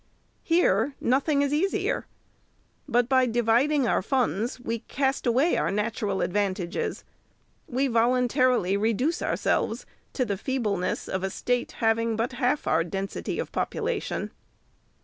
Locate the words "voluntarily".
7.87-8.75